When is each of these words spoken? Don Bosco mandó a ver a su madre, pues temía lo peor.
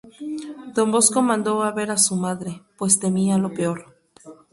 Don 0.73 0.89
Bosco 0.91 1.21
mandó 1.21 1.61
a 1.61 1.71
ver 1.73 1.91
a 1.91 1.97
su 1.99 2.15
madre, 2.15 2.63
pues 2.75 2.97
temía 2.97 3.37
lo 3.37 3.53
peor. 3.53 3.93